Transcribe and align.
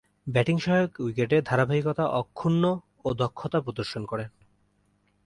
Batting 0.27 0.57
সহায়ক 0.59 0.91
উইকেটে 0.99 1.37
ধারাবাহিকতা 1.41 2.05
অক্ষুণ্ন 2.11 2.63
ও 3.05 3.09
দক্ষতা 3.13 3.59
প্রদর্শন 3.61 4.03
করেন। 4.05 4.29